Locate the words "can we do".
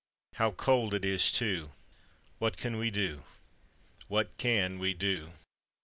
2.57-3.23, 4.39-5.33